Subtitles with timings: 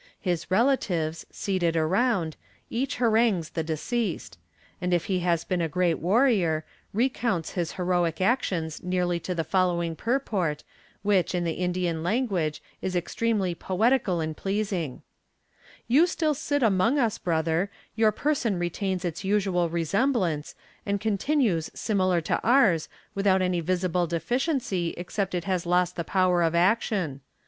[0.19, 2.35] His relatives, seated around,
[2.71, 4.39] each harangues the deceased;
[4.81, 9.43] and if he has been a great warrior, recounts his heroic actions nearly to the
[9.43, 10.63] following purport,
[11.03, 15.03] which in the Indian language is extremely poetical and pleasing:
[15.87, 22.21] "'You still sit among us, brother; your person retains its usual resemblance, and continues similar
[22.21, 27.21] to ours, without any visible deficiency except it has lost the power of action.